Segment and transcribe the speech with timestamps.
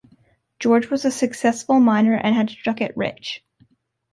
[0.59, 3.43] George was a successful miner and had struck it rich.